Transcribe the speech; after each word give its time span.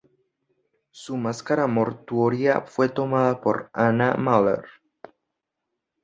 Su 0.89 1.15
máscara 1.15 1.67
mortuoria 1.67 2.61
fue 2.61 2.89
tomada 2.89 3.39
por 3.39 3.69
Anna 3.71 4.15
Mahler. 4.15 4.65